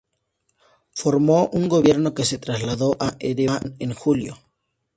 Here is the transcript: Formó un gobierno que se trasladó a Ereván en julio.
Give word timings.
Formó 0.95 1.47
un 1.53 1.69
gobierno 1.69 2.15
que 2.15 2.25
se 2.25 2.39
trasladó 2.39 2.97
a 2.99 3.17
Ereván 3.19 3.75
en 3.77 3.93
julio. 3.93 4.35